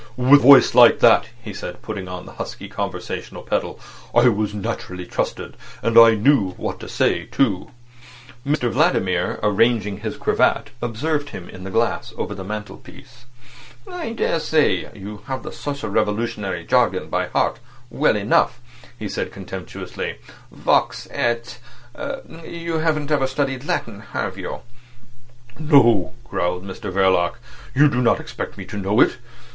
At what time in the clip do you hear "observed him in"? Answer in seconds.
10.81-11.65